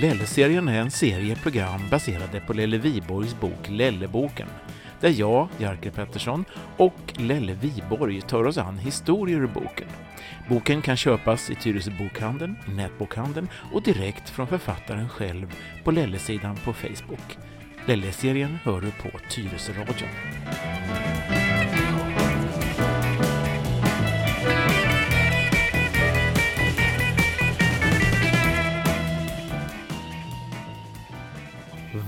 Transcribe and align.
Lelle-serien 0.00 0.68
är 0.68 0.80
en 0.80 0.90
serie 0.90 1.36
program 1.36 1.80
baserade 1.90 2.40
på 2.40 2.52
Lelle 2.52 2.78
Viborgs 2.78 3.40
bok 3.40 3.68
Lelleboken, 3.68 4.48
där 5.00 5.08
jag, 5.08 5.48
Jerker 5.58 5.90
Pettersson, 5.90 6.44
och 6.76 7.12
Lelle 7.16 7.54
Viborg 7.54 8.20
tar 8.20 8.44
oss 8.44 8.58
an 8.58 8.78
historier 8.78 9.40
ur 9.40 9.46
boken. 9.46 9.88
Boken 10.48 10.82
kan 10.82 10.96
köpas 10.96 11.50
i 11.50 11.54
Tyresö 11.54 11.90
bokhandeln, 11.98 12.56
i 12.68 12.70
nätbokhandeln 12.70 13.48
och 13.72 13.82
direkt 13.82 14.30
från 14.30 14.46
författaren 14.46 15.08
själv 15.08 15.54
på 15.84 15.90
Lelle-sidan 15.90 16.56
på 16.56 16.72
Facebook. 16.72 17.38
Lelle-serien 17.86 18.58
hör 18.64 18.80
du 18.80 18.90
på 18.90 19.18
Tyresö-radion. 19.30 21.09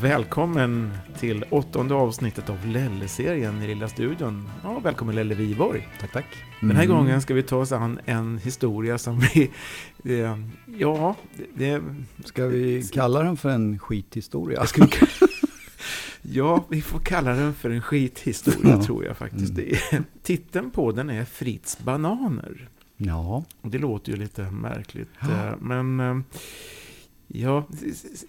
Välkommen 0.03 0.91
till 1.19 1.45
åttonde 1.51 1.95
avsnittet 1.95 2.51
av 2.51 2.67
Lelle-serien 2.67 3.63
i 3.63 3.67
Lilla 3.67 3.89
studion. 3.89 4.49
Ja, 4.63 4.79
välkommen 4.79 5.15
Lelle 5.15 5.35
Viborg. 5.35 5.89
Tack, 6.01 6.13
tack. 6.13 6.27
Den 6.61 6.71
här 6.71 6.85
mm. 6.85 6.97
gången 6.97 7.23
ska 7.23 7.35
vi 7.35 7.43
ta 7.43 7.57
oss 7.57 7.73
an 7.73 8.01
en 8.05 8.39
historia 8.39 8.99
som 8.99 9.21
vi... 9.21 9.51
Eh, 10.05 10.39
ja, 10.79 11.17
det... 11.55 11.83
Ska 12.25 12.47
vi 12.47 12.83
kalla 12.93 13.23
den 13.23 13.37
för 13.37 13.49
en 13.49 13.79
skithistoria? 13.79 14.67
Ska 14.67 14.83
vi, 14.87 15.07
ja, 16.23 16.65
vi 16.69 16.83
får 16.83 16.99
kalla 16.99 17.31
den 17.33 17.55
för 17.55 17.71
en 17.71 17.83
skithistoria 17.83 18.71
ja. 18.71 18.83
tror 18.83 19.05
jag 19.05 19.17
faktiskt. 19.17 19.59
Mm. 19.59 19.71
Det 19.91 20.03
Titeln 20.23 20.71
på 20.71 20.93
den 20.93 21.11
är 21.11 21.25
Fritz 21.25 21.79
Bananer. 21.79 22.69
Ja. 22.97 23.45
Det 23.63 23.79
låter 23.79 24.13
ju 24.13 24.19
lite 24.19 24.51
märkligt, 24.51 25.11
ja. 25.21 25.47
Eh, 25.47 25.55
men... 25.61 26.01
Eh, 26.01 26.17
Ja, 27.35 27.65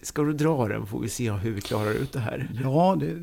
ska 0.02 0.22
du 0.22 0.34
dra 0.34 0.68
den 0.68 0.86
får 0.86 1.00
vi 1.00 1.10
se 1.10 1.32
hur 1.32 1.52
vi 1.52 1.62
klarar 1.62 1.92
ut 1.92 2.12
det 2.12 2.20
här. 2.20 2.50
Ja, 2.64 2.98
det, 3.00 3.16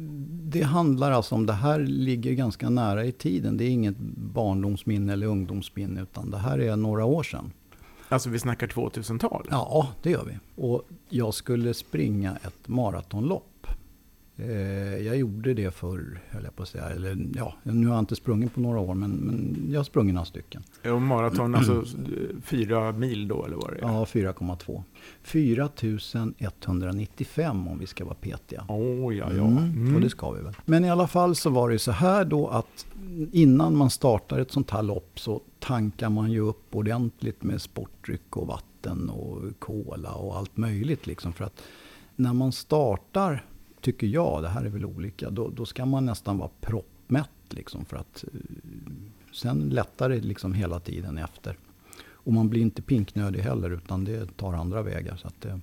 det, 0.58 0.62
handlar 0.62 1.12
alltså 1.12 1.34
om, 1.34 1.46
det 1.46 1.52
här 1.52 1.78
ligger 1.78 2.32
ganska 2.32 2.70
nära 2.70 3.04
i 3.04 3.12
tiden. 3.12 3.56
Det 3.56 3.64
är 3.64 3.68
inget 3.68 3.98
barndomsminne 4.16 5.12
eller 5.12 5.26
ungdomsminne, 5.26 6.02
utan 6.02 6.30
det 6.30 6.38
här 6.38 6.58
är 6.58 6.76
några 6.76 7.04
år 7.04 7.22
sedan. 7.22 7.52
Alltså 8.08 8.30
vi 8.30 8.38
snackar 8.38 8.66
2000-tal? 8.66 9.46
Ja, 9.50 9.88
det 10.02 10.10
gör 10.10 10.24
vi. 10.24 10.62
Och 10.62 10.82
jag 11.08 11.34
skulle 11.34 11.74
springa 11.74 12.36
ett 12.36 12.68
maratonlopp. 12.68 13.49
Eh, 14.42 15.06
jag 15.06 15.16
gjorde 15.16 15.55
det 15.55 15.74
för, 15.74 16.20
höll 16.30 16.44
jag 16.44 16.56
på 16.56 16.62
att 16.62 16.69
säga, 16.69 16.88
eller 16.88 17.27
ja, 17.34 17.55
nu 17.62 17.86
har 17.86 17.94
jag 17.94 18.02
inte 18.02 18.16
sprungit 18.16 18.55
på 18.55 18.60
några 18.60 18.80
år, 18.80 18.94
men, 18.94 19.10
men 19.10 19.66
jag 19.70 19.78
har 19.78 19.84
sprungit 19.84 20.14
några 20.14 20.24
stycken. 20.24 20.62
Och 20.84 21.02
maraton, 21.02 21.55
alltså 21.55 21.84
fyra 22.42 22.92
mil 22.92 23.28
då, 23.28 23.44
eller 23.44 23.56
vad 23.56 23.70
det 23.70 23.77
är? 23.77 23.80
Ja, 23.80 24.05
4,2. 24.05 24.82
4195 25.22 27.69
om 27.69 27.78
vi 27.78 27.86
ska 27.86 28.05
vara 28.05 28.14
petiga. 28.14 28.64
Oh, 28.69 29.16
ja, 29.16 29.32
ja. 29.32 29.47
Mm, 29.47 29.58
mm. 29.58 29.94
Och 29.94 30.00
det 30.00 30.10
ska 30.10 30.30
vi 30.30 30.42
väl. 30.42 30.54
Men 30.64 30.84
i 30.84 30.91
alla 30.91 31.06
fall 31.06 31.34
så 31.34 31.50
var 31.50 31.70
det 31.70 31.78
så 31.78 31.92
här 31.92 32.25
då 32.25 32.48
att 32.48 32.86
innan 33.32 33.77
man 33.77 33.91
startar 33.91 34.38
ett 34.38 34.52
sånt 34.52 34.70
här 34.70 34.82
lopp 34.82 35.20
så 35.20 35.42
tankar 35.58 36.10
man 36.10 36.32
ju 36.32 36.41
upp 36.41 36.77
ordentligt 36.77 37.42
med 37.42 37.62
sportdryck 37.62 38.36
och 38.36 38.47
vatten 38.47 39.10
och 39.10 39.42
cola 39.58 40.12
och 40.12 40.36
allt 40.36 40.56
möjligt 40.56 41.06
liksom. 41.06 41.32
För 41.32 41.44
att 41.44 41.62
när 42.16 42.32
man 42.32 42.52
startar 42.52 43.44
tycker 43.80 44.06
jag, 44.06 44.42
det 44.42 44.48
här 44.48 44.64
är 44.64 44.68
väl 44.68 44.84
olika, 44.84 45.30
då, 45.30 45.48
då 45.48 45.66
ska 45.66 45.86
man 45.86 46.06
nästan 46.06 46.38
vara 46.38 46.50
proppmätt 46.60 47.30
liksom 47.48 47.84
för 47.84 47.96
att 47.96 48.24
eh, 48.32 48.40
sen 49.32 49.68
lättar 49.68 50.08
det 50.08 50.20
liksom 50.20 50.54
hela 50.54 50.80
tiden 50.80 51.18
efter. 51.18 51.56
Och 52.22 52.32
man 52.32 52.48
blir 52.48 52.62
inte 52.62 52.82
pinknödig 52.82 53.40
heller 53.40 53.70
utan 53.70 54.04
det 54.04 54.36
tar 54.36 54.52
andra 54.52 54.82
vägar. 54.82 55.16
Så 55.16 55.28
att 55.28 55.40
det, 55.40 55.60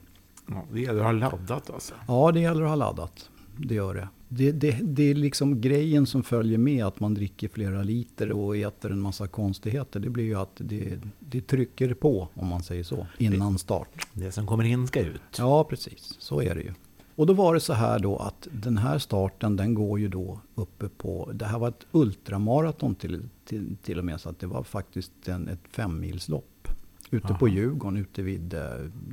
ja, 0.47 0.65
det 0.73 0.81
gäller 0.81 0.99
att 0.99 1.05
ha 1.05 1.11
laddat 1.11 1.69
alltså? 1.69 1.93
Ja, 2.07 2.31
det 2.31 2.39
gäller 2.39 2.61
att 2.61 2.69
ha 2.69 2.75
laddat. 2.75 3.29
Det 3.57 3.75
gör 3.75 3.95
det. 3.95 4.09
Det, 4.29 4.51
det. 4.51 4.79
det 4.81 5.03
är 5.03 5.15
liksom 5.15 5.61
grejen 5.61 6.05
som 6.05 6.23
följer 6.23 6.57
med 6.57 6.85
att 6.85 6.99
man 6.99 7.13
dricker 7.13 7.47
flera 7.47 7.83
liter 7.83 8.31
och 8.31 8.57
äter 8.57 8.91
en 8.91 8.99
massa 8.99 9.27
konstigheter. 9.27 9.99
Det 9.99 10.09
blir 10.09 10.23
ju 10.23 10.35
att 10.35 10.51
det, 10.57 10.99
det 11.19 11.41
trycker 11.41 11.93
på, 11.93 12.27
om 12.33 12.47
man 12.47 12.63
säger 12.63 12.83
så, 12.83 13.07
innan 13.17 13.57
start. 13.57 14.07
Det 14.13 14.31
som 14.31 14.47
kommer 14.47 14.63
in 14.63 14.87
ska 14.87 14.99
ut. 14.99 15.21
Ja, 15.37 15.63
precis. 15.63 16.15
Så 16.19 16.41
är 16.41 16.55
det 16.55 16.61
ju. 16.61 16.73
Och 17.17 17.25
då 17.25 17.33
var 17.33 17.53
det 17.53 17.59
så 17.59 17.73
här 17.73 17.99
då 17.99 18.17
att 18.17 18.47
den 18.51 18.77
här 18.77 18.99
starten 18.99 19.55
den 19.55 19.73
går 19.73 19.99
ju 19.99 20.07
då 20.07 20.39
uppe 20.55 20.89
på, 20.89 21.31
det 21.33 21.45
här 21.45 21.59
var 21.59 21.67
ett 21.67 21.87
ultramaraton 21.91 22.95
till, 22.95 23.29
till, 23.45 23.75
till 23.83 23.99
och 23.99 24.05
med 24.05 24.21
så 24.21 24.29
att 24.29 24.39
det 24.39 24.47
var 24.47 24.63
faktiskt 24.63 25.27
en, 25.27 25.47
ett 25.47 25.59
femmilslopp. 25.69 26.67
Ute 27.11 27.27
Aha. 27.27 27.37
på 27.37 27.47
Djurgården, 27.47 27.97
ute 27.97 28.21
vid, 28.21 28.53
eh, 28.53 28.61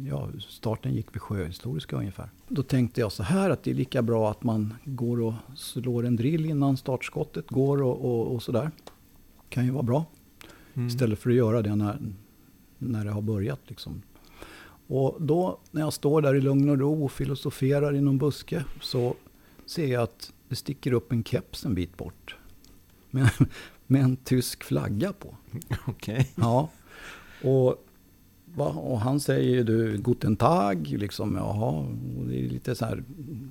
ja 0.08 0.28
starten 0.48 0.94
gick 0.94 1.14
vid 1.14 1.22
Sjöhistoriska 1.22 1.96
ungefär. 1.96 2.28
Då 2.48 2.62
tänkte 2.62 3.00
jag 3.00 3.12
så 3.12 3.22
här 3.22 3.50
att 3.50 3.62
det 3.62 3.70
är 3.70 3.74
lika 3.74 4.02
bra 4.02 4.30
att 4.30 4.42
man 4.42 4.74
går 4.84 5.20
och 5.20 5.34
slår 5.56 6.06
en 6.06 6.16
drill 6.16 6.46
innan 6.46 6.76
startskottet 6.76 7.48
går 7.48 7.82
och, 7.82 8.04
och, 8.04 8.34
och 8.34 8.42
sådär. 8.42 8.70
Kan 9.48 9.64
ju 9.64 9.70
vara 9.70 9.82
bra. 9.82 10.04
Mm. 10.74 10.88
Istället 10.88 11.18
för 11.18 11.30
att 11.30 11.36
göra 11.36 11.62
det 11.62 11.74
när, 11.76 11.98
när 12.78 13.04
det 13.04 13.10
har 13.10 13.22
börjat 13.22 13.60
liksom. 13.66 14.02
Och 14.86 15.16
då 15.20 15.58
när 15.70 15.80
jag 15.80 15.92
står 15.92 16.22
där 16.22 16.34
i 16.34 16.40
lugn 16.40 16.68
och 16.68 16.78
ro 16.78 17.04
och 17.04 17.12
filosoferar 17.12 17.96
i 17.96 18.00
någon 18.00 18.18
buske 18.18 18.64
så 18.80 19.14
ser 19.66 19.86
jag 19.86 20.02
att 20.02 20.32
det 20.48 20.56
sticker 20.56 20.92
upp 20.92 21.12
en 21.12 21.24
keps 21.24 21.64
en 21.64 21.74
bit 21.74 21.96
bort. 21.96 22.36
Med, 23.10 23.30
med 23.86 24.02
en 24.02 24.16
tysk 24.16 24.64
flagga 24.64 25.12
på. 25.12 25.28
Okej. 25.86 26.14
Okay. 26.14 26.24
Ja. 26.34 26.68
Och, 27.42 27.84
och 28.76 29.00
han 29.00 29.20
säger 29.20 29.64
du 29.64 29.96
Guten 29.98 30.36
Tag, 30.36 30.86
liksom, 30.88 31.36
jaha. 31.36 31.86
Det 32.28 32.44
är 32.44 32.48
lite 32.48 32.74
så 32.74 32.84
här, 32.84 33.02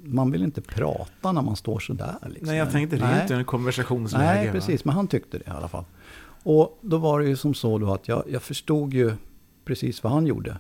man 0.04 0.32
vill 0.32 0.44
inte 0.44 0.62
prata 0.62 1.32
när 1.32 1.42
man 1.42 1.56
står 1.56 1.80
så 1.80 1.94
där. 1.94 2.16
Liksom. 2.30 2.48
Nej, 2.48 2.58
jag 2.58 2.72
tänkte 2.72 2.98
det 2.98 3.06
är 3.06 3.22
inte 3.22 3.36
en 3.36 3.46
konversationsläge. 3.46 4.24
Nej, 4.24 4.52
precis, 4.52 4.86
va? 4.86 4.90
men 4.90 4.96
han 4.96 5.08
tyckte 5.08 5.38
det 5.38 5.48
i 5.48 5.50
alla 5.50 5.68
fall. 5.68 5.86
Och 6.44 6.80
då 6.82 6.98
var 6.98 7.20
det 7.20 7.28
ju 7.28 7.36
som 7.36 7.54
så 7.54 7.78
då 7.78 7.94
att 7.94 8.08
jag, 8.08 8.24
jag 8.30 8.42
förstod 8.42 8.94
ju 8.94 9.14
precis 9.66 10.04
vad 10.04 10.14
han 10.14 10.28
gjorde. 10.28 10.58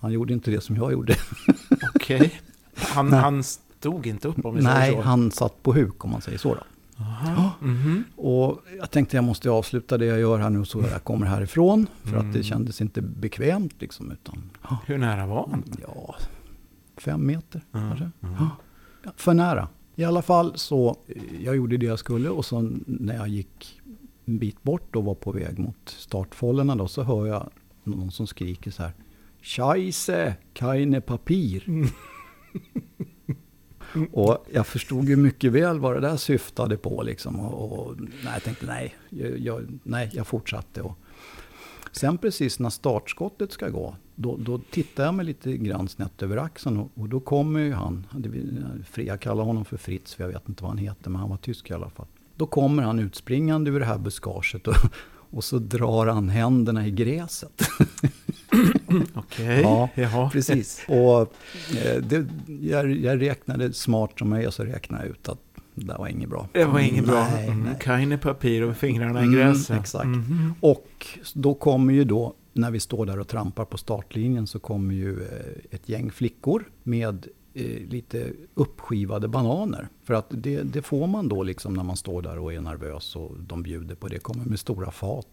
Han 0.00 0.12
gjorde 0.12 0.32
inte 0.32 0.50
det 0.50 0.60
som 0.60 0.76
jag 0.76 0.92
gjorde. 0.92 1.16
Okej. 1.94 2.16
Okay. 2.16 2.30
Han, 2.74 3.12
han 3.12 3.42
stod 3.42 4.06
inte 4.06 4.28
upp 4.28 4.44
om 4.44 4.54
vi 4.54 4.62
Nej, 4.62 4.74
säger 4.74 4.92
så? 4.92 4.96
Nej, 4.96 5.06
han 5.06 5.30
satt 5.30 5.62
på 5.62 5.72
huk 5.72 6.04
om 6.04 6.10
man 6.10 6.20
säger 6.20 6.38
så. 6.38 6.54
Då. 6.54 6.60
Aha. 7.00 7.50
Mm 7.62 7.76
-hmm. 7.76 8.02
Och 8.16 8.60
jag 8.78 8.90
tänkte 8.90 9.16
jag 9.16 9.24
måste 9.24 9.50
avsluta 9.50 9.98
det 9.98 10.06
jag 10.06 10.20
gör 10.20 10.38
här 10.38 10.50
nu 10.50 10.64
så 10.64 10.80
jag 10.92 11.04
kommer 11.04 11.26
härifrån. 11.26 11.86
För 12.02 12.08
mm. 12.08 12.20
att 12.20 12.32
det 12.32 12.38
mm. 12.38 12.42
kändes 12.42 12.80
inte 12.80 13.02
bekvämt 13.02 13.74
liksom. 13.78 14.12
Utan, 14.12 14.50
Hur 14.86 14.98
nära 14.98 15.26
var 15.26 15.48
han? 15.50 15.64
Ja, 15.82 16.14
fem 16.96 17.26
meter 17.26 17.64
mm. 17.74 17.88
kanske. 17.88 18.10
Ja, 19.02 19.10
för 19.16 19.34
nära. 19.34 19.68
I 19.94 20.04
alla 20.04 20.22
fall 20.22 20.52
så, 20.54 20.96
jag 21.40 21.56
gjorde 21.56 21.76
det 21.76 21.86
jag 21.86 21.98
skulle 21.98 22.28
och 22.28 22.44
så 22.44 22.70
när 22.86 23.14
jag 23.14 23.28
gick 23.28 23.80
en 24.24 24.38
bit 24.38 24.62
bort 24.62 24.96
och 24.96 25.04
var 25.04 25.14
på 25.14 25.32
väg 25.32 25.58
mot 25.58 25.88
startfållorna 25.88 26.76
då 26.76 26.88
så 26.88 27.02
hör 27.02 27.26
jag 27.26 27.50
någon 27.84 28.10
som 28.10 28.26
skriker 28.26 28.70
så 28.70 28.82
här. 28.82 28.92
Scheisse, 29.48 30.34
keine 30.52 31.00
Papier. 31.00 31.64
Mm. 31.66 31.88
och 34.12 34.46
jag 34.52 34.66
förstod 34.66 35.04
ju 35.04 35.16
mycket 35.16 35.52
väl 35.52 35.80
vad 35.80 35.94
det 35.94 36.00
där 36.00 36.16
syftade 36.16 36.76
på. 36.76 37.02
Liksom. 37.02 37.40
Och, 37.40 37.78
och 37.78 37.96
nej, 38.00 38.32
jag 38.32 38.42
tänkte 38.42 38.66
nej, 38.66 38.94
jag, 39.38 39.78
nej, 39.82 40.10
jag 40.12 40.26
fortsatte. 40.26 40.82
Och 40.82 40.98
sen 41.92 42.18
precis 42.18 42.58
när 42.58 42.70
startskottet 42.70 43.52
ska 43.52 43.68
gå, 43.68 43.96
då, 44.14 44.36
då 44.36 44.58
tittar 44.70 45.04
jag 45.04 45.14
mig 45.14 45.26
lite 45.26 45.56
grann 45.56 45.88
snett 45.88 46.22
över 46.22 46.36
axeln. 46.36 46.78
Och, 46.78 46.90
och 46.94 47.08
då 47.08 47.20
kommer 47.20 47.60
ju 47.60 47.72
han, 47.72 48.06
jag 48.94 49.20
kallar 49.20 49.44
honom 49.44 49.64
för 49.64 49.76
Fritz, 49.76 50.14
för 50.14 50.24
jag 50.24 50.32
vet 50.32 50.48
inte 50.48 50.62
vad 50.62 50.70
han 50.70 50.78
heter, 50.78 51.10
men 51.10 51.20
han 51.20 51.30
var 51.30 51.36
tysk 51.36 51.70
i 51.70 51.74
alla 51.74 51.90
fall. 51.90 52.06
Då 52.36 52.46
kommer 52.46 52.82
han 52.82 52.98
utspringande 52.98 53.70
ur 53.70 53.80
det 53.80 53.86
här 53.86 53.98
buskaget 53.98 54.66
och, 54.66 54.74
och 55.30 55.44
så 55.44 55.58
drar 55.58 56.06
han 56.06 56.28
händerna 56.28 56.86
i 56.86 56.90
gräset. 56.90 57.62
Okej, 59.14 59.66
okay. 59.66 60.04
ja, 60.04 60.30
precis. 60.32 60.84
Och 60.88 61.20
eh, 61.84 62.02
det, 62.02 62.26
jag, 62.60 62.90
jag 62.90 63.20
räknade 63.20 63.72
smart 63.72 64.18
som 64.18 64.32
jag 64.32 64.44
är, 64.44 64.50
så 64.50 64.64
räknade 64.64 65.04
jag 65.04 65.10
ut 65.10 65.28
att 65.28 65.40
det 65.74 65.94
var 65.98 66.08
inget 66.08 66.28
bra. 66.28 66.48
Det 66.52 66.64
var 66.64 66.80
inget 66.80 67.06
bra. 67.06 67.28
Nej, 67.34 67.46
mm, 67.46 67.74
Keine 67.80 68.18
papir 68.18 68.62
och 68.62 68.76
fingrarna 68.76 69.20
i 69.20 69.22
mm, 69.22 69.34
gräset. 69.34 69.70
Mm, 69.70 69.80
exakt. 69.80 70.04
Mm. 70.04 70.54
Och 70.60 71.06
då 71.34 71.54
kommer 71.54 71.94
ju 71.94 72.04
då, 72.04 72.34
när 72.52 72.70
vi 72.70 72.80
står 72.80 73.06
där 73.06 73.18
och 73.18 73.28
trampar 73.28 73.64
på 73.64 73.78
startlinjen, 73.78 74.46
så 74.46 74.58
kommer 74.58 74.94
ju 74.94 75.22
eh, 75.22 75.74
ett 75.74 75.88
gäng 75.88 76.10
flickor 76.10 76.68
med 76.82 77.26
lite 77.88 78.32
uppskivade 78.54 79.28
bananer. 79.28 79.88
För 80.04 80.14
att 80.14 80.26
det, 80.30 80.62
det, 80.62 80.82
får 80.82 81.06
man 81.06 81.28
då 81.28 81.42
liksom 81.42 81.74
när 81.74 81.82
man 81.82 81.96
står 81.96 82.22
där 82.22 82.38
och 82.38 82.52
är 82.52 82.60
nervös 82.60 83.16
och 83.16 83.32
de 83.38 83.62
bjuder 83.62 83.94
på 83.94 84.08
det. 84.08 84.18
Kommer 84.18 84.44
med 84.44 84.58
stora 84.58 84.90
fat. 84.90 85.26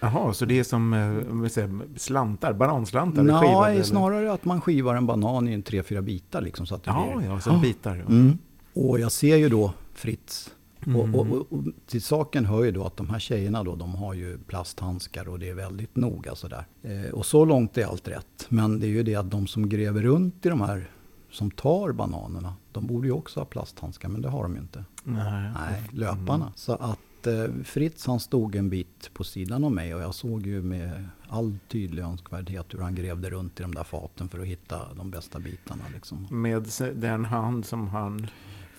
Jaha, 0.00 0.32
så 0.32 0.44
det 0.44 0.58
är 0.58 0.64
som 0.64 0.92
eh, 0.92 1.48
säger, 1.48 1.80
slantar, 1.96 2.52
bananslantar? 2.52 3.22
Nej, 3.22 3.84
snarare 3.84 4.32
att 4.32 4.44
man 4.44 4.60
skivar 4.60 4.94
en 4.94 5.06
banan 5.06 5.48
i 5.48 5.52
en 5.52 5.62
tre, 5.62 5.82
fyra 5.82 6.02
bitar. 6.02 6.40
Liksom, 6.40 6.66
så 6.66 6.74
att 6.74 6.84
det 6.84 6.90
ja, 6.90 7.14
blir... 7.16 7.28
ja, 7.28 7.40
som 7.40 7.60
bitar. 7.60 7.96
Ja. 7.96 8.06
Mm. 8.06 8.38
Och 8.74 9.00
jag 9.00 9.12
ser 9.12 9.36
ju 9.36 9.48
då 9.48 9.72
Fritz 9.94 10.50
Mm. 10.86 11.14
Och, 11.14 11.20
och, 11.20 11.36
och, 11.36 11.52
och, 11.52 11.64
till 11.86 12.02
saken 12.02 12.44
hör 12.44 12.64
ju 12.64 12.70
då 12.70 12.84
att 12.84 12.96
de 12.96 13.10
här 13.10 13.18
tjejerna 13.18 13.64
då, 13.64 13.74
de 13.74 13.94
har 13.94 14.14
ju 14.14 14.38
plasthandskar 14.38 15.28
och 15.28 15.38
det 15.38 15.48
är 15.48 15.54
väldigt 15.54 15.96
noga 15.96 16.34
sådär. 16.34 16.66
Eh, 16.82 17.12
och 17.12 17.26
så 17.26 17.44
långt 17.44 17.78
är 17.78 17.84
allt 17.84 18.08
rätt. 18.08 18.46
Men 18.48 18.80
det 18.80 18.86
är 18.86 18.88
ju 18.88 19.02
det 19.02 19.14
att 19.14 19.30
de 19.30 19.46
som 19.46 19.68
gräver 19.68 20.02
runt 20.02 20.46
i 20.46 20.48
de 20.48 20.60
här, 20.60 20.90
som 21.32 21.50
tar 21.50 21.92
bananerna, 21.92 22.54
de 22.72 22.86
borde 22.86 23.06
ju 23.06 23.12
också 23.12 23.40
ha 23.40 23.44
plasthandskar, 23.44 24.08
men 24.08 24.22
det 24.22 24.28
har 24.28 24.42
de 24.42 24.54
ju 24.54 24.60
inte. 24.60 24.84
Nej, 25.04 25.50
Nej 25.54 25.82
löparna. 25.90 26.44
Mm. 26.44 26.52
Så 26.54 26.72
att 26.72 27.26
eh, 27.26 27.64
Fritz 27.64 28.06
han 28.06 28.20
stod 28.20 28.56
en 28.56 28.70
bit 28.70 29.10
på 29.14 29.24
sidan 29.24 29.64
av 29.64 29.72
mig 29.72 29.94
och 29.94 30.02
jag 30.02 30.14
såg 30.14 30.46
ju 30.46 30.62
med 30.62 31.08
all 31.28 31.58
tydlig 31.68 32.02
önskvärdhet 32.02 32.74
hur 32.74 32.78
han 32.78 32.94
grävde 32.94 33.30
runt 33.30 33.60
i 33.60 33.62
de 33.62 33.74
där 33.74 33.84
faten 33.84 34.28
för 34.28 34.38
att 34.38 34.46
hitta 34.46 34.94
de 34.94 35.10
bästa 35.10 35.38
bitarna. 35.38 35.82
Liksom. 35.94 36.26
Med 36.30 36.68
den 36.94 37.24
hand 37.24 37.66
som 37.66 37.88
han 37.88 38.26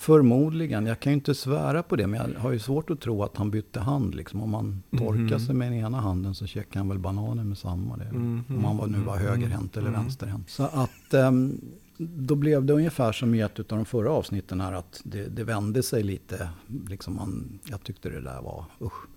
Förmodligen. 0.03 0.85
Jag 0.85 0.99
kan 0.99 1.11
ju 1.11 1.15
inte 1.15 1.35
svära 1.35 1.83
på 1.83 1.95
det. 1.95 2.07
Men 2.07 2.33
jag 2.33 2.39
har 2.39 2.51
ju 2.51 2.59
svårt 2.59 2.89
att 2.89 3.01
tro 3.01 3.23
att 3.23 3.37
han 3.37 3.51
bytte 3.51 3.79
hand. 3.79 4.15
Liksom. 4.15 4.41
Om 4.41 4.49
man 4.49 4.83
torkar 4.91 5.13
mm. 5.13 5.39
sig 5.39 5.55
med 5.55 5.71
den 5.71 5.79
ena 5.79 5.99
handen 5.99 6.35
så 6.35 6.45
käkar 6.45 6.79
han 6.79 6.89
väl 6.89 6.99
bananer 6.99 7.43
med 7.43 7.57
samma. 7.57 7.97
Det. 7.97 8.05
Mm. 8.05 8.43
Om 8.65 8.79
han 8.79 8.91
nu 8.91 8.97
var 8.97 9.17
högerhänt 9.17 9.77
eller 9.77 9.87
mm. 9.87 10.01
vänsterhänt. 10.01 10.49
Så 10.49 10.63
att 10.63 11.13
um, 11.13 11.61
då 11.97 12.35
blev 12.35 12.65
det 12.65 12.73
ungefär 12.73 13.11
som 13.11 13.35
i 13.35 13.39
ett 13.39 13.59
av 13.59 13.65
de 13.65 13.85
förra 13.85 14.11
avsnitten 14.11 14.61
här. 14.61 14.73
Att 14.73 15.01
det, 15.03 15.27
det 15.27 15.43
vände 15.43 15.83
sig 15.83 16.03
lite. 16.03 16.49
Liksom 16.89 17.15
man, 17.15 17.59
jag 17.69 17.83
tyckte 17.83 18.09
det 18.09 18.21
där 18.21 18.41
var 18.41 18.65
usch. 18.81 19.07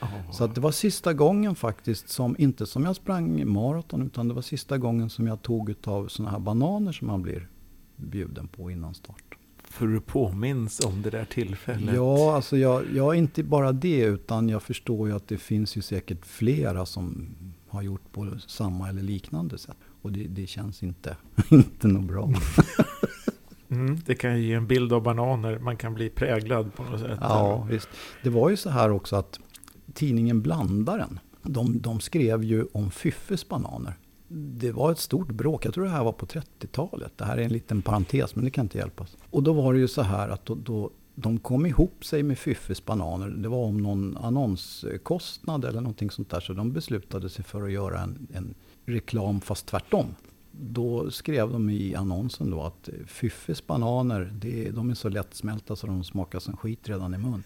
Oh. 0.00 0.30
Så 0.32 0.46
det 0.46 0.60
var 0.60 0.72
sista 0.72 1.12
gången 1.12 1.54
faktiskt, 1.54 2.08
som, 2.08 2.36
inte 2.38 2.66
som 2.66 2.84
jag 2.84 2.96
sprang 2.96 3.48
maraton, 3.48 4.02
utan 4.02 4.28
det 4.28 4.34
var 4.34 4.42
sista 4.42 4.78
gången 4.78 5.10
som 5.10 5.26
jag 5.26 5.42
tog 5.42 5.74
av 5.84 6.08
sådana 6.08 6.30
här 6.30 6.38
bananer 6.38 6.92
som 6.92 7.06
man 7.06 7.22
blir 7.22 7.48
bjuden 7.96 8.48
på 8.48 8.70
innan 8.70 8.94
start. 8.94 9.34
För 9.64 9.86
du 9.86 10.00
påminns 10.00 10.80
om 10.80 11.02
det 11.02 11.10
där 11.10 11.24
tillfället? 11.24 11.94
Ja, 11.94 12.36
alltså 12.36 12.56
jag, 12.56 12.84
jag 12.94 13.14
inte 13.14 13.42
bara 13.42 13.72
det, 13.72 14.00
utan 14.00 14.48
jag 14.48 14.62
förstår 14.62 15.08
ju 15.08 15.14
att 15.14 15.28
det 15.28 15.38
finns 15.38 15.76
ju 15.76 15.82
säkert 15.82 16.26
flera 16.26 16.86
som 16.86 17.34
har 17.68 17.82
gjort 17.82 18.12
på 18.12 18.38
samma 18.46 18.88
eller 18.88 19.02
liknande 19.02 19.58
sätt. 19.58 19.76
Och 20.04 20.12
det, 20.12 20.26
det 20.28 20.46
känns 20.46 20.82
inte, 20.82 21.16
inte 21.48 21.88
något 21.88 22.04
bra. 22.04 22.30
Mm, 23.70 23.98
det 24.06 24.14
kan 24.14 24.42
ge 24.42 24.52
en 24.52 24.66
bild 24.66 24.92
av 24.92 25.02
bananer, 25.02 25.58
man 25.58 25.76
kan 25.76 25.94
bli 25.94 26.10
präglad 26.10 26.74
på 26.74 26.82
något 26.82 27.00
sätt. 27.00 27.18
Ja, 27.20 27.66
visst. 27.70 27.88
Det 28.22 28.30
var 28.30 28.50
ju 28.50 28.56
så 28.56 28.70
här 28.70 28.90
också 28.90 29.16
att 29.16 29.40
tidningen 29.94 30.42
Blandaren, 30.42 31.18
de, 31.42 31.80
de 31.80 32.00
skrev 32.00 32.44
ju 32.44 32.66
om 32.72 32.90
Fyffes 32.90 33.48
bananer 33.48 33.94
det 34.28 34.72
var 34.72 34.92
ett 34.92 34.98
stort 34.98 35.28
bråk. 35.28 35.66
Jag 35.66 35.74
tror 35.74 35.84
det 35.84 35.90
här 35.90 36.04
var 36.04 36.12
på 36.12 36.26
30-talet. 36.26 37.12
Det 37.16 37.24
här 37.24 37.36
är 37.36 37.42
en 37.42 37.52
liten 37.52 37.82
parentes, 37.82 38.34
men 38.34 38.44
det 38.44 38.50
kan 38.50 38.64
inte 38.64 38.78
hjälpas. 38.78 39.16
Och 39.30 39.42
då 39.42 39.52
var 39.52 39.72
det 39.72 39.78
ju 39.78 39.88
så 39.88 40.02
här 40.02 40.28
att 40.28 40.46
då, 40.46 40.54
då 40.54 40.90
de 41.14 41.38
kom 41.38 41.66
ihop 41.66 42.04
sig 42.04 42.22
med 42.22 42.38
Fyffes 42.38 42.84
bananer. 42.84 43.28
Det 43.28 43.48
var 43.48 43.58
om 43.58 43.78
någon 43.78 44.16
annonskostnad 44.16 45.64
eller 45.64 45.80
någonting 45.80 46.10
sånt 46.10 46.30
där. 46.30 46.40
Så 46.40 46.52
de 46.52 46.72
beslutade 46.72 47.28
sig 47.28 47.44
för 47.44 47.62
att 47.62 47.72
göra 47.72 48.00
en, 48.00 48.26
en 48.32 48.54
reklam 48.84 49.40
fast 49.40 49.66
tvärtom. 49.66 50.06
Då 50.52 51.10
skrev 51.10 51.50
de 51.50 51.70
i 51.70 51.94
annonsen 51.94 52.50
då 52.50 52.62
att 52.62 52.88
Fyffes 53.06 53.66
bananer, 53.66 54.32
det, 54.34 54.70
de 54.70 54.90
är 54.90 54.94
så 54.94 55.08
lättsmälta 55.08 55.76
så 55.76 55.86
de 55.86 56.04
smakar 56.04 56.38
som 56.38 56.56
skit 56.56 56.88
redan 56.88 57.14
i 57.14 57.18
mun 57.18 57.42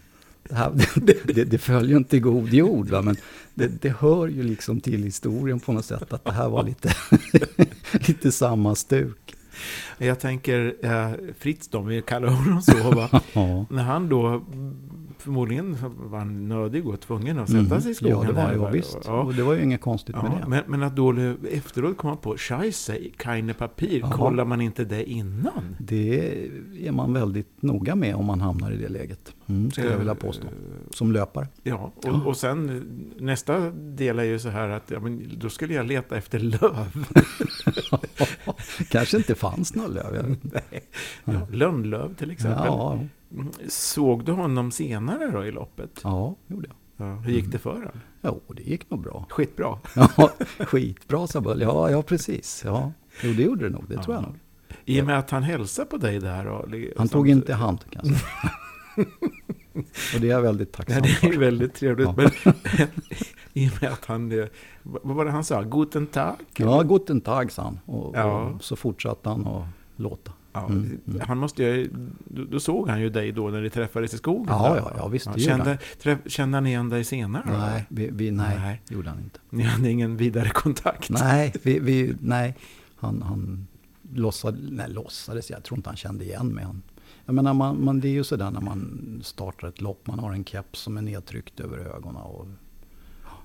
det, 0.48 1.24
det, 1.34 1.44
det 1.44 1.58
följer 1.58 1.96
inte 1.96 2.18
god 2.18 2.48
jord, 2.48 2.88
va? 2.88 3.02
men 3.02 3.16
det, 3.54 3.82
det, 3.82 3.88
hör 3.88 4.26
ju 4.28 4.42
liksom 4.42 4.80
till 4.80 5.02
historien 5.02 5.60
på 5.60 5.72
något 5.72 5.84
sätt 5.84 6.12
att 6.12 6.24
det 6.24 6.32
här 6.32 6.48
var 6.48 6.62
lite, 6.62 6.94
lite 8.08 8.32
samma 8.32 8.74
stuk. 8.74 9.34
Jag 9.98 10.20
tänker 10.20 10.74
eh, 10.82 11.10
Fritz 11.38 11.70
vi 11.86 12.02
kallar 12.02 12.28
honom 12.28 12.62
så, 12.62 12.90
va? 12.90 13.08
när 13.70 13.82
han 13.82 14.08
då 14.08 14.44
förmodligen 15.18 15.76
var 15.96 16.18
han 16.18 16.48
nödig 16.48 16.86
och 16.86 17.00
tvungen 17.00 17.38
att 17.38 17.48
sätta 17.48 17.60
mm. 17.60 17.80
sig 17.80 17.90
i 17.90 17.94
skogen. 17.94 18.18
Ja, 18.22 18.26
det 18.26 18.58
var 18.58 18.68
ju 18.68 18.78
visst. 18.78 18.98
Ja. 19.04 19.22
Och 19.22 19.34
det 19.34 19.42
var 19.42 19.54
ju 19.54 19.62
inget 19.62 19.80
konstigt 19.80 20.16
ja, 20.18 20.22
med 20.22 20.32
det. 20.32 20.48
Men, 20.48 20.62
men, 20.66 20.82
att 20.82 20.96
då 20.96 21.14
efteråt 21.50 21.96
komma 21.96 22.16
på, 22.16 22.36
scheisse, 22.36 22.98
keine 23.16 23.54
papir, 23.54 24.00
ja. 24.00 24.10
kollar 24.10 24.44
man 24.44 24.60
inte 24.60 24.84
det 24.84 25.10
innan? 25.10 25.76
Det 25.78 26.48
är 26.86 26.92
man 26.92 27.12
väldigt 27.12 27.62
noga 27.62 27.94
med 27.94 28.14
om 28.14 28.24
man 28.24 28.40
hamnar 28.40 28.70
i 28.70 28.76
det 28.76 28.88
läget. 28.88 29.34
Mm, 29.46 29.70
skulle 29.70 29.90
jag 29.90 29.98
vilja 29.98 30.14
påstå. 30.14 30.46
Som 30.90 31.12
löpare. 31.12 31.48
Ja, 31.62 31.92
och, 31.96 32.26
och 32.26 32.36
sen 32.36 32.84
nästa 33.18 33.70
del 33.70 34.18
är 34.18 34.24
ju 34.24 34.38
så 34.38 34.48
här 34.48 34.68
att 34.68 34.90
ja, 34.90 35.00
men 35.00 35.38
då 35.38 35.50
skulle 35.50 35.74
jag 35.74 35.86
leta 35.86 36.16
efter 36.16 36.38
löv. 36.38 37.06
Kanske 38.90 39.16
inte 39.16 39.34
fanns 39.34 39.74
några 39.74 39.88
löv. 39.88 40.36
Nej. 40.42 40.82
Ja, 41.24 41.46
lönnlöv 41.50 42.14
till 42.14 42.30
exempel. 42.30 42.66
Ja. 42.66 42.98
Såg 43.68 44.24
du 44.24 44.32
honom 44.32 44.70
senare 44.70 45.30
då 45.30 45.44
i 45.44 45.50
loppet? 45.50 46.00
Ja, 46.02 46.34
gjorde 46.46 46.68
jag. 46.68 47.06
Ja, 47.06 47.14
hur 47.14 47.32
gick 47.32 47.52
det 47.52 47.58
för 47.58 47.72
honom? 47.72 48.00
Jo, 48.22 48.42
det 48.56 48.62
gick 48.62 48.90
nog 48.90 49.02
bra. 49.02 49.26
Skitbra? 49.28 49.78
Ja, 49.94 50.30
skitbra 50.58 51.26
sa 51.26 51.40
Bull. 51.40 51.60
Ja, 51.60 51.90
ja, 51.90 52.02
precis. 52.02 52.62
Ja. 52.64 52.92
Jo, 53.22 53.32
det 53.32 53.42
gjorde 53.42 53.64
det 53.64 53.70
nog. 53.70 53.84
Det 53.88 53.94
ja. 53.94 54.02
tror 54.02 54.16
jag 54.16 54.22
nog. 54.22 54.38
I 54.84 55.00
och 55.00 55.06
med 55.06 55.18
att 55.18 55.30
han 55.30 55.42
hälsade 55.42 55.88
på 55.88 55.96
dig 55.96 56.18
där? 56.18 56.46
Och, 56.46 56.68
han 56.96 57.08
tog 57.08 57.28
inte 57.28 57.54
hand 57.54 57.84
kanske. 57.90 58.26
och 60.14 60.20
det 60.20 60.26
är 60.26 60.30
jag 60.30 60.42
väldigt 60.42 60.72
tacksam 60.72 61.04
för. 61.04 61.28
Det 61.28 61.34
är 61.34 61.38
väldigt 61.38 61.74
trevligt. 61.74 62.16
Men, 62.16 62.30
I 63.52 63.68
och 63.68 63.82
med 63.82 63.92
att 63.92 64.04
han, 64.04 64.32
eh, 64.32 64.46
vad 64.82 65.16
var 65.16 65.24
det 65.24 65.30
han 65.30 65.44
sa? 65.44 65.62
Guten 65.62 66.06
Tag? 66.06 66.36
Ja, 66.56 66.82
Guten 66.82 67.20
Tag 67.20 67.52
sa 67.52 67.62
han. 67.62 67.80
Och, 67.84 68.16
ja. 68.16 68.40
och 68.40 68.64
så 68.64 68.76
fortsatte 68.76 69.28
han 69.28 69.46
att 69.46 69.66
låta. 69.96 70.32
Ja, 70.60 70.66
mm, 70.66 71.00
mm. 71.06 71.20
Han 71.20 71.38
måste 71.38 71.62
ju, 71.62 71.90
då 72.26 72.60
såg 72.60 72.88
han 72.88 73.00
ju 73.00 73.10
dig 73.10 73.32
då 73.32 73.48
när 73.48 73.60
ni 73.60 73.70
träffades 73.70 74.14
i 74.14 74.16
skogen. 74.16 74.46
Ja, 74.48 74.76
ja, 74.76 74.92
ja 74.96 75.08
visst. 75.08 75.26
Ja, 75.26 75.38
kände, 75.38 75.78
träff, 76.02 76.18
kände 76.26 76.56
han 76.56 76.66
igen 76.66 76.88
dig 76.88 77.04
senare? 77.04 77.44
Nej, 77.46 77.86
vi, 77.88 78.10
vi, 78.12 78.30
nej, 78.30 78.58
nej, 78.58 78.82
gjorde 78.88 79.08
han 79.08 79.18
inte. 79.18 79.40
Ni 79.50 79.62
hade 79.62 79.90
ingen 79.90 80.16
vidare 80.16 80.48
kontakt? 80.48 81.10
Nej, 81.10 81.54
vi, 81.62 81.78
vi, 81.78 82.14
nej. 82.20 82.54
Han, 82.96 83.22
han 83.22 83.66
låtsades, 84.14 84.60
nej, 84.70 84.90
låtsades, 84.90 85.50
jag 85.50 85.64
tror 85.64 85.78
inte 85.78 85.88
han 85.88 85.96
kände 85.96 86.24
igen 86.24 86.48
mig. 86.48 86.64
Han, 86.64 86.82
jag 87.24 87.34
menar, 87.34 87.54
man, 87.54 87.84
man, 87.84 88.00
det 88.00 88.08
är 88.08 88.12
ju 88.12 88.24
sådär 88.24 88.50
när 88.50 88.60
man 88.60 89.20
startar 89.24 89.68
ett 89.68 89.80
lopp, 89.80 90.06
man 90.06 90.18
har 90.18 90.32
en 90.32 90.44
keps 90.44 90.78
som 90.80 90.96
är 90.96 91.02
nedtryckt 91.02 91.60
över 91.60 91.78
ögonen. 91.78 92.22
Och 92.22 92.46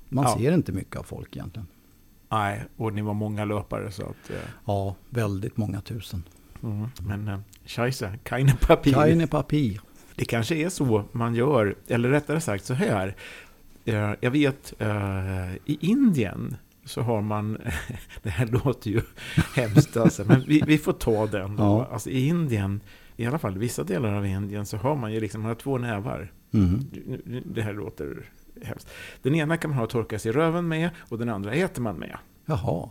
man 0.09 0.23
ja. 0.23 0.37
ser 0.37 0.51
inte 0.51 0.71
mycket 0.71 0.95
av 0.95 1.03
folk 1.03 1.35
egentligen. 1.35 1.67
Nej, 2.29 2.65
och 2.77 2.93
ni 2.93 3.01
var 3.01 3.13
många 3.13 3.45
löpare 3.45 3.91
så 3.91 4.03
att... 4.03 4.29
Eh. 4.29 4.49
Ja, 4.65 4.95
väldigt 5.09 5.57
många 5.57 5.81
tusen. 5.81 6.23
Mm. 6.63 6.87
Men 7.07 7.27
äh, 7.27 7.39
scheisse, 7.65 8.17
keine 8.23 8.53
Papier. 8.61 8.93
Keine 8.93 9.27
Papier. 9.27 9.81
Det 10.15 10.25
kanske 10.25 10.55
är 10.55 10.69
så 10.69 11.03
man 11.11 11.35
gör, 11.35 11.75
eller 11.87 12.09
rättare 12.09 12.41
sagt 12.41 12.65
så 12.65 12.73
här. 12.73 13.15
Äh, 13.85 14.11
jag 14.19 14.31
vet, 14.31 14.73
äh, 14.79 15.55
i 15.55 15.77
Indien 15.81 16.57
så 16.85 17.01
har 17.01 17.21
man, 17.21 17.57
det 18.23 18.29
här 18.29 18.45
låter 18.45 18.89
ju 18.89 19.01
hemskt 19.55 19.97
alltså, 19.97 20.23
men 20.25 20.43
vi, 20.47 20.63
vi 20.67 20.77
får 20.77 20.93
ta 20.93 21.27
den. 21.27 21.55
Ja. 21.57 21.87
Alltså 21.91 22.09
i 22.09 22.27
Indien, 22.27 22.81
i 23.15 23.25
alla 23.25 23.37
fall 23.37 23.57
vissa 23.57 23.83
delar 23.83 24.13
av 24.13 24.25
Indien, 24.25 24.65
så 24.65 24.77
har 24.77 24.95
man 24.95 25.13
ju 25.13 25.19
liksom, 25.19 25.41
man 25.41 25.49
har 25.49 25.55
två 25.55 25.77
nävar. 25.77 26.31
Mm. 26.53 26.79
Det 27.45 27.61
här 27.61 27.73
låter 27.73 28.29
hemskt. 28.61 28.89
Den 29.21 29.35
ena 29.35 29.57
kan 29.57 29.69
man 29.69 29.79
ha 29.79 29.87
torka 29.87 30.19
sig 30.19 30.29
i 30.29 30.33
röven 30.33 30.67
med 30.67 30.89
och 30.97 31.17
den 31.17 31.29
andra 31.29 31.53
äter 31.53 31.81
man 31.81 31.95
med. 31.95 32.17
Jaha. 32.45 32.89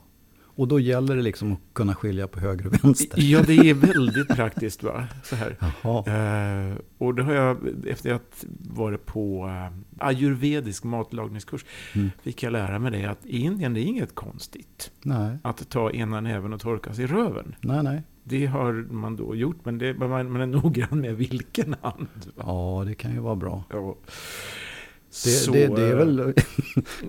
Och 0.54 0.68
då 0.68 0.80
gäller 0.80 1.16
det 1.16 1.22
liksom 1.22 1.52
att 1.52 1.58
kunna 1.72 1.94
skilja 1.94 2.26
på 2.26 2.40
höger 2.40 2.66
och 2.66 2.84
vänster. 2.84 3.20
Ja, 3.20 3.42
det 3.46 3.54
är 3.54 3.74
väldigt 3.74 4.28
praktiskt. 4.36 4.82
va? 4.82 5.06
Så 5.24 5.36
här. 5.36 5.50
Uh, 5.50 6.76
och 6.98 7.14
det 7.14 7.22
har 7.22 7.32
jag, 7.32 7.56
efter 7.86 8.12
att 8.12 8.44
varit 8.58 9.06
på 9.06 9.46
uh, 9.46 9.78
ayurvedisk 9.98 10.84
matlagningskurs, 10.84 11.64
mm. 11.92 12.10
fick 12.22 12.42
jag 12.42 12.52
lära 12.52 12.78
mig 12.78 12.90
det 12.90 13.04
att 13.04 13.26
i 13.26 13.38
Indien 13.38 13.74
det 13.74 13.80
är 13.80 13.84
inget 13.84 14.14
konstigt. 14.14 14.90
Nej. 15.02 15.38
Att 15.42 15.68
ta 15.68 15.90
ena 15.90 16.20
näven 16.20 16.52
och 16.52 16.60
torka 16.60 16.94
sig 16.94 17.04
i 17.04 17.08
röven. 17.08 17.54
Nej, 17.60 17.82
nej. 17.82 18.02
Det 18.24 18.46
har 18.46 18.72
man 18.72 19.16
då 19.16 19.34
gjort, 19.34 19.64
men 19.64 19.78
det, 19.78 19.94
man, 19.94 20.32
man 20.32 20.40
är 20.40 20.46
noggrann 20.46 21.00
med 21.00 21.16
vilken 21.16 21.74
hand. 21.80 22.08
Va? 22.34 22.44
Ja, 22.46 22.84
det 22.86 22.94
kan 22.94 23.12
ju 23.12 23.18
vara 23.18 23.36
bra. 23.36 23.64
Ja. 23.70 23.96
Det, 25.12 25.30
så, 25.30 25.52
det, 25.52 25.66
det, 25.66 25.82
är 25.82 25.94
väl... 25.94 26.16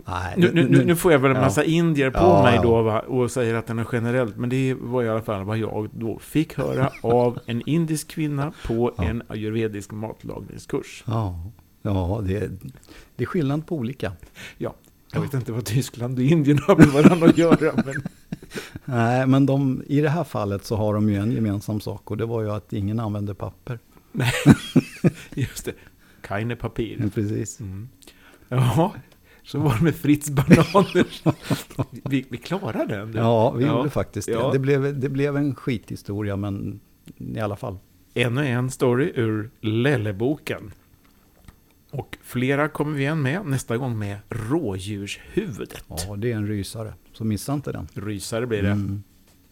Nej, 0.06 0.34
nu, 0.38 0.52
nu, 0.54 0.86
nu, 0.86 0.96
får 0.96 1.12
jag 1.12 1.20
väl 1.20 1.32
en 1.32 1.42
massa 1.42 1.64
ja. 1.64 1.70
indier 1.70 2.12
på 2.12 2.20
ja, 2.20 2.44
mig 2.44 2.60
då 2.64 2.82
va, 2.82 3.00
och 3.00 3.32
säger 3.32 3.56
att 3.56 3.68
den 3.68 3.80
är 3.80 3.88
generellt. 3.92 4.38
Men 4.38 4.50
det 4.50 4.74
var 4.74 5.04
i 5.04 5.10
alla 5.10 5.22
fall 5.22 5.44
vad 5.44 5.58
jag 5.58 5.90
då 5.94 6.20
fick 6.20 6.58
höra 6.58 6.92
av 7.02 7.40
en 7.46 7.62
indisk 7.66 8.08
kvinna 8.08 8.54
på 8.68 8.92
en 8.98 9.24
ayurvedisk 9.28 9.92
matlagningskurs. 9.92 11.04
Ja, 11.08 11.40
ja 11.82 12.22
det, 12.24 12.52
det 13.16 13.24
är 13.24 13.26
skillnad 13.26 13.68
på 13.68 13.76
olika. 13.76 14.12
Ja, 14.58 14.74
jag 15.12 15.22
vet 15.22 15.34
inte 15.34 15.52
vad 15.52 15.66
Tyskland 15.66 16.18
och 16.18 16.24
Indien 16.24 16.60
har 16.60 16.76
med 16.76 16.88
varandra 16.88 17.28
att 17.28 17.38
göra. 17.38 17.74
Men... 17.86 18.04
Nej, 18.86 19.28
men 19.28 19.46
de, 19.46 19.84
i 19.88 20.02
det 20.02 20.10
här 20.10 20.24
fallet 20.24 20.66
så 20.66 20.76
har 20.76 20.94
de 20.94 21.10
ju 21.10 21.16
en 21.16 21.32
gemensam 21.32 21.82
sak 21.82 22.12
och 22.12 22.18
det 22.18 22.26
var 22.26 22.42
ju 22.42 22.52
att 22.52 22.74
ingen 22.74 23.00
använder 23.00 23.34
papper. 23.34 23.80
Nej, 24.12 24.32
just 25.34 25.66
det. 25.66 25.74
Keine 26.24 26.56
Papier. 26.56 26.98
Ja, 27.02 27.10
precis. 27.14 27.60
Mm. 27.60 27.90
Ja, 28.50 28.94
så 29.44 29.60
var 29.60 29.76
det 29.78 29.84
med 29.84 29.96
Fritz 29.96 30.30
Bananer. 30.30 31.06
vi, 32.10 32.26
vi 32.30 32.38
klarade 32.38 32.96
den. 32.96 33.14
Ja, 33.14 33.52
vi 33.52 33.66
ja. 33.66 33.78
gjorde 33.78 33.90
faktiskt 33.90 34.28
det. 34.28 34.34
Ja. 34.34 34.52
Det, 34.52 34.60
blev, 34.60 35.00
det 35.00 35.10
blev 35.10 35.38
en 35.38 35.56
skithistoria, 35.56 36.36
men 36.36 36.80
i 37.18 37.40
alla 37.40 37.56
fall. 37.56 37.78
Ännu 38.14 38.48
en 38.48 38.70
story 38.70 39.12
ur 39.16 39.50
Lelleboken. 39.62 40.72
Flera 42.22 42.68
kommer 42.68 42.94
vi 42.98 43.02
igen 43.02 43.22
med, 43.22 43.46
nästa 43.46 43.78
gång 43.78 44.00
med 44.00 44.18
rådjurshuvudet. 44.30 45.86
Ja, 45.88 46.16
det 46.16 46.32
är 46.32 46.36
en 46.36 46.48
rysare. 46.48 46.94
Så 47.14 47.24
missa 47.24 47.54
inte 47.54 47.72
den. 47.72 47.88
Rysare 47.94 48.48
blir 48.48 48.62
det. 48.64 48.72
Mm, 48.72 49.04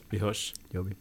Vi 0.09 0.19
hörs. 0.19 0.53
gör 0.69 0.81
vi. 0.81 0.95